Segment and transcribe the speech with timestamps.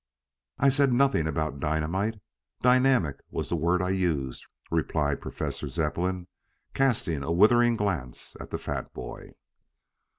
[0.57, 2.15] "I said nothing about dynamite.
[2.63, 6.25] Dynamic was the word I used," replied Professor Zepplin,
[6.73, 9.33] casting a withering glance at the fat boy.